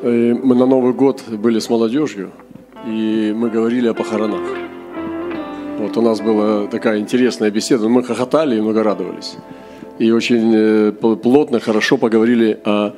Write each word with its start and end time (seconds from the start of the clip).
Э, 0.00 0.34
мы 0.34 0.54
на 0.54 0.66
Новый 0.66 0.92
год 0.92 1.22
были 1.28 1.58
с 1.58 1.68
молодежью, 1.68 2.30
и 2.86 3.34
мы 3.36 3.50
говорили 3.50 3.88
о 3.88 3.94
похоронах. 3.94 4.42
Вот 5.78 5.96
у 5.96 6.02
нас 6.02 6.20
была 6.20 6.66
такая 6.66 7.00
интересная 7.00 7.50
беседа, 7.50 7.88
мы 7.88 8.04
хохотали 8.04 8.56
и 8.56 8.60
много 8.60 8.82
радовались. 8.82 9.36
И 9.98 10.12
очень 10.12 10.52
э, 10.54 10.92
плотно, 10.92 11.58
хорошо 11.58 11.96
поговорили 11.96 12.60
о 12.64 12.92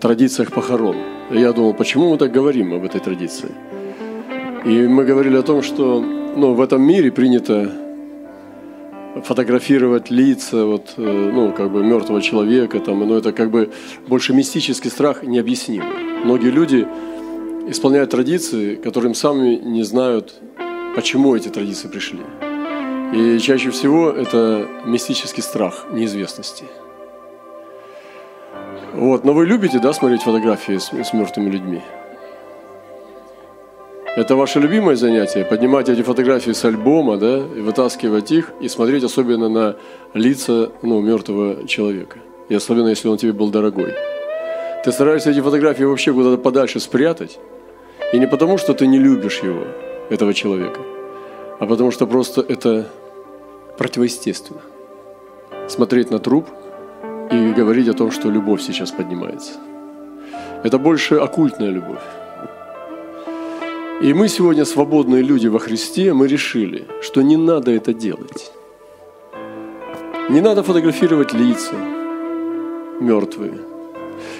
традициях 0.00 0.52
похорон. 0.52 0.96
Я 1.30 1.52
думал, 1.52 1.74
почему 1.74 2.10
мы 2.10 2.18
так 2.18 2.30
говорим 2.30 2.72
об 2.72 2.84
этой 2.84 3.00
традиции? 3.00 3.50
И 4.64 4.86
мы 4.86 5.04
говорили 5.04 5.36
о 5.36 5.42
том, 5.42 5.62
что 5.62 6.00
ну, 6.36 6.54
в 6.54 6.60
этом 6.60 6.82
мире 6.82 7.10
принято 7.10 7.70
фотографировать 9.22 10.10
лица, 10.10 10.64
вот, 10.64 10.94
э, 10.96 11.30
ну, 11.32 11.52
как 11.52 11.70
бы 11.70 11.82
мертвого 11.84 12.20
человека, 12.20 12.80
там, 12.80 13.00
но 13.00 13.16
это 13.16 13.32
как 13.32 13.50
бы 13.50 13.70
больше 14.08 14.32
мистический 14.32 14.90
страх 14.90 15.22
необъяснимый. 15.22 16.24
Многие 16.24 16.50
люди 16.50 16.86
исполняют 17.68 18.10
традиции, 18.10 18.74
которым 18.74 19.14
сами 19.14 19.56
не 19.56 19.82
знают, 19.82 20.34
почему 20.96 21.34
эти 21.34 21.48
традиции 21.48 21.88
пришли. 21.88 22.20
И 23.14 23.38
чаще 23.38 23.70
всего 23.70 24.10
это 24.10 24.66
мистический 24.86 25.42
страх 25.42 25.86
неизвестности. 25.92 26.64
Вот, 28.94 29.24
но 29.24 29.32
вы 29.32 29.46
любите, 29.46 29.78
да, 29.78 29.92
смотреть 29.92 30.22
фотографии 30.22 30.78
с, 30.78 30.92
с 30.92 31.12
мертвыми 31.12 31.50
людьми? 31.50 31.82
Это 34.16 34.36
ваше 34.36 34.60
любимое 34.60 34.94
занятие, 34.94 35.44
поднимать 35.44 35.88
эти 35.88 36.02
фотографии 36.02 36.52
с 36.52 36.64
альбома, 36.64 37.16
да, 37.16 37.38
и 37.38 37.60
вытаскивать 37.60 38.30
их, 38.30 38.52
и 38.60 38.68
смотреть 38.68 39.02
особенно 39.02 39.48
на 39.48 39.76
лица, 40.14 40.70
ну, 40.82 41.00
мертвого 41.00 41.66
человека. 41.66 42.18
И 42.48 42.54
особенно, 42.54 42.88
если 42.88 43.08
он 43.08 43.16
тебе 43.16 43.32
был 43.32 43.50
дорогой. 43.50 43.92
Ты 44.84 44.92
стараешься 44.92 45.30
эти 45.30 45.40
фотографии 45.40 45.82
вообще 45.82 46.12
куда-то 46.12 46.40
подальше 46.40 46.78
спрятать. 46.78 47.40
И 48.12 48.18
не 48.18 48.28
потому, 48.28 48.56
что 48.56 48.72
ты 48.72 48.86
не 48.86 49.00
любишь 49.00 49.40
его, 49.40 49.64
этого 50.10 50.32
человека, 50.32 50.80
а 51.58 51.66
потому 51.66 51.90
что 51.90 52.06
просто 52.06 52.40
это 52.40 52.86
противоестественно. 53.76 54.60
Смотреть 55.68 56.12
на 56.12 56.20
труп 56.20 56.46
и 57.32 57.52
говорить 57.52 57.88
о 57.88 57.94
том, 57.94 58.12
что 58.12 58.30
любовь 58.30 58.62
сейчас 58.62 58.92
поднимается. 58.92 59.54
Это 60.62 60.78
больше 60.78 61.16
оккультная 61.16 61.70
любовь. 61.70 62.02
И 64.04 64.12
мы 64.12 64.28
сегодня, 64.28 64.64
свободные 64.64 65.22
люди 65.22 65.48
во 65.48 65.58
Христе, 65.58 66.12
мы 66.12 66.28
решили, 66.28 66.84
что 67.00 67.22
не 67.22 67.36
надо 67.36 67.70
это 67.70 67.92
делать. 67.92 68.52
Не 70.28 70.40
надо 70.40 70.62
фотографировать 70.62 71.32
лица 71.32 71.74
мертвые– 73.00 73.58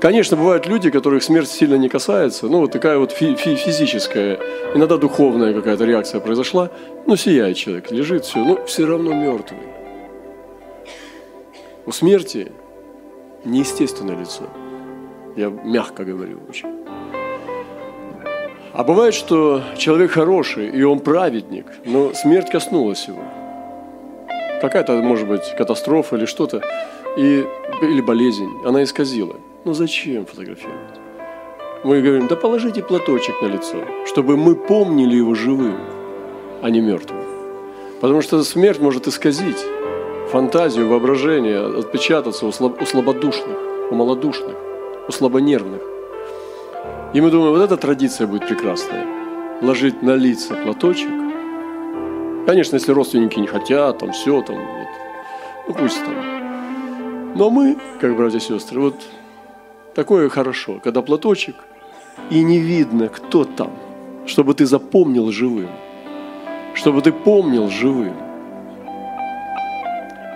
Конечно, 0.00 0.36
бывают 0.36 0.66
люди, 0.66 0.90
которых 0.90 1.22
смерть 1.22 1.48
сильно 1.48 1.74
не 1.74 1.88
касается, 1.88 2.46
ну, 2.46 2.60
вот 2.60 2.72
такая 2.72 2.98
вот 2.98 3.12
фи- 3.12 3.34
фи- 3.34 3.56
физическая, 3.56 4.38
иногда 4.74 4.96
духовная 4.96 5.52
какая-то 5.52 5.84
реакция 5.84 6.20
произошла, 6.20 6.70
ну, 7.06 7.16
сияет 7.16 7.56
человек, 7.56 7.90
лежит, 7.90 8.24
все, 8.24 8.38
но 8.44 8.64
все 8.66 8.86
равно 8.86 9.12
мертвый. 9.12 9.60
У 11.86 11.92
смерти 11.92 12.52
неестественное 13.44 14.18
лицо. 14.18 14.44
Я 15.36 15.48
мягко 15.48 16.04
говорю 16.04 16.40
очень. 16.48 16.68
А 18.72 18.84
бывает, 18.84 19.14
что 19.14 19.62
человек 19.76 20.12
хороший, 20.12 20.68
и 20.68 20.82
он 20.82 21.00
праведник, 21.00 21.66
но 21.84 22.12
смерть 22.14 22.50
коснулась 22.50 23.08
его. 23.08 23.22
Какая-то, 24.60 24.92
может 25.02 25.28
быть, 25.28 25.54
катастрофа 25.56 26.16
или 26.16 26.26
что-то, 26.26 26.62
и, 27.16 27.46
или 27.82 28.00
болезнь, 28.00 28.48
она 28.64 28.82
исказила. 28.82 29.36
Ну 29.64 29.72
зачем 29.72 30.26
фотографировать? 30.26 31.00
Мы 31.84 32.02
говорим, 32.02 32.26
да 32.26 32.36
положите 32.36 32.82
платочек 32.82 33.40
на 33.40 33.46
лицо, 33.46 33.76
чтобы 34.06 34.36
мы 34.36 34.54
помнили 34.54 35.16
его 35.16 35.34
живым, 35.34 35.76
а 36.62 36.70
не 36.70 36.80
мертвым. 36.80 37.22
Потому 38.00 38.20
что 38.20 38.42
смерть 38.42 38.80
может 38.80 39.06
исказить 39.06 39.64
фантазию, 40.30 40.88
воображение, 40.88 41.78
отпечататься 41.78 42.46
у, 42.46 42.48
у 42.48 42.86
слабодушных, 42.86 43.56
у 43.90 43.94
малодушных, 43.94 44.56
у 45.08 45.12
слабонервных. 45.12 45.97
И 47.14 47.20
мы 47.20 47.30
думаем, 47.30 47.52
вот 47.52 47.62
эта 47.62 47.76
традиция 47.76 48.26
будет 48.26 48.46
прекрасная. 48.46 49.06
Ложить 49.62 50.02
на 50.02 50.14
лица 50.14 50.54
платочек. 50.54 51.10
Конечно, 52.46 52.76
если 52.76 52.92
родственники 52.92 53.38
не 53.38 53.46
хотят, 53.46 53.98
там 53.98 54.12
все, 54.12 54.42
там, 54.42 54.56
вот, 54.56 54.88
ну 55.68 55.74
пусть 55.74 56.04
там. 56.04 57.34
Но 57.34 57.50
мы, 57.50 57.76
как 58.00 58.16
братья 58.16 58.38
и 58.38 58.40
сестры, 58.40 58.80
вот 58.80 58.94
Такое 59.98 60.28
хорошо, 60.28 60.78
когда 60.84 61.02
платочек, 61.02 61.56
и 62.30 62.44
не 62.44 62.60
видно, 62.60 63.08
кто 63.08 63.44
там, 63.44 63.72
чтобы 64.26 64.54
ты 64.54 64.64
запомнил 64.64 65.32
живым. 65.32 65.70
Чтобы 66.74 67.02
ты 67.02 67.10
помнил 67.10 67.68
живым. 67.68 68.14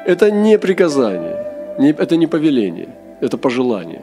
Это 0.05 0.33
не 0.33 0.59
приказание, 0.59 1.47
это 1.79 2.17
не 2.17 2.27
повеление, 2.27 2.89
это 3.21 3.39
пожелание. 3.39 4.03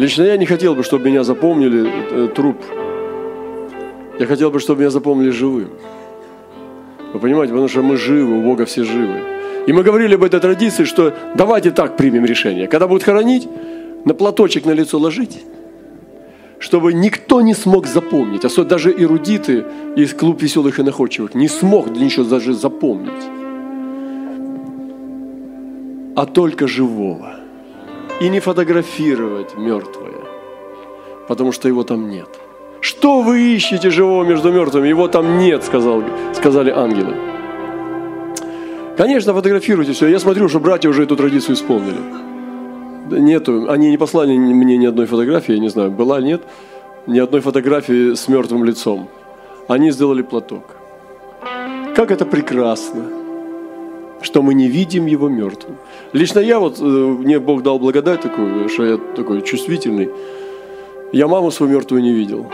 Лично 0.00 0.22
я 0.22 0.38
не 0.38 0.46
хотел 0.46 0.74
бы, 0.74 0.82
чтобы 0.82 1.10
меня 1.10 1.24
запомнили 1.24 1.86
э, 2.10 2.28
труп. 2.28 2.56
Я 4.18 4.24
хотел 4.24 4.50
бы, 4.50 4.58
чтобы 4.58 4.80
меня 4.80 4.90
запомнили 4.90 5.28
живым. 5.28 5.68
Вы 7.12 7.20
понимаете, 7.20 7.52
потому 7.52 7.68
что 7.68 7.82
мы 7.82 7.98
живы, 7.98 8.38
у 8.38 8.42
Бога 8.42 8.64
все 8.64 8.82
живы. 8.82 9.20
И 9.66 9.72
мы 9.74 9.82
говорили 9.82 10.14
об 10.14 10.24
этой 10.24 10.40
традиции, 10.40 10.84
что 10.84 11.12
давайте 11.34 11.70
так 11.70 11.98
примем 11.98 12.24
решение. 12.24 12.66
Когда 12.66 12.88
будут 12.88 13.02
хоронить, 13.02 13.46
на 14.06 14.14
платочек 14.14 14.64
на 14.64 14.70
лицо 14.70 14.98
ложить, 14.98 15.42
чтобы 16.58 16.94
никто 16.94 17.42
не 17.42 17.52
смог 17.52 17.86
запомнить, 17.86 18.46
особенно 18.46 18.70
даже 18.70 18.90
эрудиты 18.90 19.66
из 19.96 20.14
клуб 20.14 20.40
веселых 20.40 20.78
и 20.78 20.82
находчивых, 20.82 21.34
не 21.34 21.48
смог 21.48 21.90
ничего 21.90 22.24
даже 22.24 22.54
запомнить, 22.54 23.24
а 26.16 26.24
только 26.24 26.66
живого. 26.66 27.39
И 28.20 28.28
не 28.28 28.40
фотографировать 28.40 29.56
мертвое, 29.56 30.20
потому 31.26 31.52
что 31.52 31.68
его 31.68 31.84
там 31.84 32.10
нет. 32.10 32.28
Что 32.80 33.22
вы 33.22 33.54
ищете 33.54 33.90
живого 33.90 34.24
между 34.24 34.52
мертвыми? 34.52 34.88
Его 34.88 35.08
там 35.08 35.38
нет, 35.38 35.64
сказал, 35.64 36.02
сказали 36.34 36.70
ангелы. 36.70 37.14
Конечно, 38.96 39.32
фотографируйте 39.32 39.92
все. 39.92 40.08
Я 40.08 40.18
смотрю, 40.18 40.48
что 40.48 40.60
братья 40.60 40.90
уже 40.90 41.04
эту 41.04 41.16
традицию 41.16 41.54
исполнили. 41.54 41.98
Нету. 43.10 43.70
Они 43.70 43.90
не 43.90 43.96
послали 43.96 44.36
мне 44.36 44.76
ни 44.76 44.86
одной 44.86 45.06
фотографии, 45.06 45.54
я 45.54 45.58
не 45.60 45.68
знаю, 45.68 45.90
была, 45.90 46.20
нет, 46.20 46.42
ни 47.06 47.18
одной 47.18 47.40
фотографии 47.40 48.14
с 48.14 48.28
мертвым 48.28 48.64
лицом. 48.64 49.08
Они 49.68 49.90
сделали 49.90 50.22
платок. 50.22 50.64
Как 51.96 52.10
это 52.10 52.26
прекрасно, 52.26 53.02
что 54.22 54.42
мы 54.42 54.54
не 54.54 54.68
видим 54.68 55.06
его 55.06 55.28
мертвым. 55.28 55.76
Лично 56.12 56.40
я 56.40 56.58
вот, 56.58 56.80
э, 56.80 56.82
мне 56.82 57.38
Бог 57.38 57.62
дал 57.62 57.78
благодать 57.78 58.20
такую, 58.20 58.68
что 58.68 58.84
я 58.84 58.96
такой 59.16 59.42
чувствительный. 59.42 60.10
Я 61.12 61.26
маму 61.26 61.50
свою 61.50 61.72
мертвую 61.72 62.02
не 62.02 62.12
видел. 62.12 62.46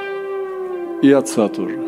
И 1.03 1.13
отца 1.13 1.49
тоже. 1.49 1.79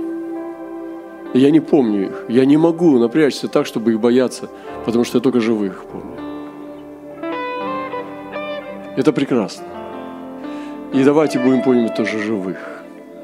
я 1.34 1.50
не 1.50 1.60
помню 1.60 2.06
их. 2.06 2.24
Я 2.28 2.44
не 2.44 2.56
могу 2.56 2.98
напрячься 2.98 3.48
так, 3.48 3.66
чтобы 3.66 3.92
их 3.92 4.00
бояться, 4.00 4.48
потому 4.84 5.04
что 5.04 5.18
я 5.18 5.22
только 5.22 5.40
живых 5.40 5.84
помню. 5.92 6.16
Это 8.96 9.12
прекрасно. 9.12 9.64
И 10.92 11.04
давайте 11.04 11.38
будем 11.38 11.62
помнить 11.62 11.94
тоже 11.94 12.18
живых. 12.18 12.56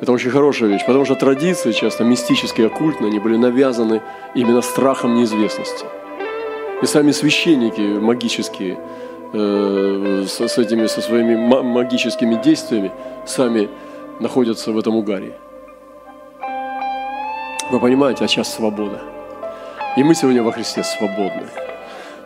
Это 0.00 0.12
очень 0.12 0.30
хорошая 0.30 0.68
вещь, 0.68 0.86
потому 0.86 1.04
что 1.04 1.14
традиции 1.14 1.72
часто 1.72 2.04
мистические, 2.04 2.66
оккультные, 2.66 3.08
они 3.08 3.18
были 3.18 3.36
навязаны 3.36 4.02
именно 4.34 4.62
страхом 4.62 5.14
неизвестности. 5.14 5.86
И 6.84 6.86
сами 6.86 7.12
священники 7.12 7.80
магические 7.80 8.78
э, 9.32 10.26
с, 10.28 10.58
этими, 10.58 10.86
со 10.86 11.00
своими 11.00 11.34
магическими 11.34 12.34
действиями 12.34 12.92
сами 13.24 13.70
находятся 14.20 14.70
в 14.70 14.76
этом 14.76 14.94
угаре. 14.94 15.32
Вы 17.70 17.80
понимаете, 17.80 18.26
а 18.26 18.28
сейчас 18.28 18.52
свобода. 18.52 19.00
И 19.96 20.04
мы 20.04 20.14
сегодня 20.14 20.42
во 20.42 20.52
Христе 20.52 20.84
свободны. 20.84 21.46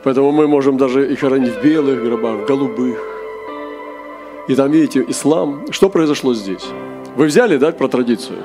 Поэтому 0.03 0.33
мы 0.33 0.49
можем 0.49 0.77
даже 0.77 1.13
и 1.13 1.15
хоронить 1.15 1.55
в 1.55 1.63
белых 1.63 2.03
гробах, 2.03 2.41
в 2.41 2.47
голубых, 2.47 2.99
и 4.49 4.57
там, 4.57 4.73
видите, 4.73 5.05
ислам. 5.07 5.71
Что 5.71 5.89
произошло 5.89 6.35
здесь? 6.35 6.67
Вы 7.15 7.27
взяли, 7.27 7.59
да, 7.59 7.71
про 7.71 7.87
традицию? 7.87 8.39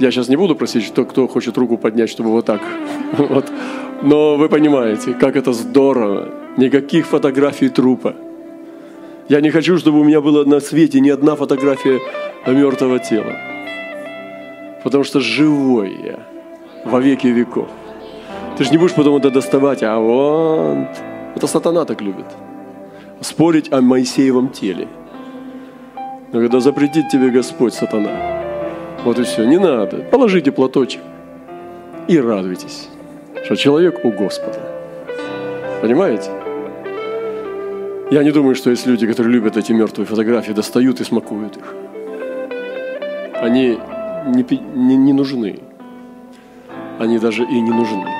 Я 0.00 0.10
сейчас 0.10 0.28
не 0.28 0.36
буду 0.36 0.56
просить, 0.56 0.90
кто, 0.90 1.04
кто 1.04 1.28
хочет 1.28 1.56
руку 1.56 1.78
поднять, 1.78 2.10
чтобы 2.10 2.30
вот 2.30 2.44
так. 2.44 2.60
Вот. 3.18 3.46
Но 4.02 4.36
вы 4.36 4.48
понимаете, 4.48 5.14
как 5.14 5.36
это 5.36 5.52
здорово. 5.52 6.28
Никаких 6.56 7.06
фотографий 7.06 7.68
трупа. 7.68 8.14
Я 9.28 9.40
не 9.40 9.50
хочу, 9.50 9.78
чтобы 9.78 10.00
у 10.00 10.04
меня 10.04 10.20
было 10.20 10.44
на 10.44 10.60
свете 10.60 11.00
ни 11.00 11.10
одна 11.10 11.34
фотография 11.34 12.00
мертвого 12.46 12.98
тела. 12.98 13.32
Потому 14.84 15.04
что 15.04 15.20
живой 15.20 15.96
я 16.04 16.18
во 16.84 17.00
веки 17.00 17.26
веков. 17.26 17.68
Ты 18.56 18.64
же 18.64 18.70
не 18.70 18.78
будешь 18.78 18.94
потом 18.94 19.16
это 19.16 19.30
доставать, 19.30 19.82
а 19.82 19.98
вот. 19.98 20.88
Это 21.34 21.46
сатана 21.46 21.84
так 21.84 22.00
любит 22.00 22.26
спорить 23.20 23.72
о 23.72 23.80
Моисеевом 23.80 24.48
теле. 24.48 24.88
Но 26.32 26.40
когда 26.40 26.60
запретит 26.60 27.08
тебе 27.08 27.30
Господь, 27.30 27.74
сатана, 27.74 28.42
вот 29.04 29.18
и 29.18 29.22
все, 29.22 29.44
не 29.44 29.58
надо. 29.58 29.98
Положите 30.10 30.52
платочек 30.52 31.00
и 32.08 32.18
радуйтесь, 32.18 32.88
что 33.46 33.54
человек 33.54 34.04
у 34.04 34.10
Господа. 34.10 34.58
Понимаете? 35.80 36.30
Я 38.10 38.24
не 38.24 38.32
думаю, 38.32 38.56
что 38.56 38.70
есть 38.70 38.86
люди, 38.86 39.06
которые 39.06 39.32
любят 39.32 39.56
эти 39.56 39.70
мертвые 39.70 40.04
фотографии, 40.04 40.50
достают 40.50 41.00
и 41.00 41.04
смакуют 41.04 41.56
их. 41.56 41.74
Они 43.34 43.78
не, 44.26 44.44
не, 44.74 44.96
не 44.96 45.12
нужны. 45.12 45.60
Они 46.98 47.20
даже 47.20 47.44
и 47.44 47.60
не 47.60 47.70
нужны. 47.70 48.15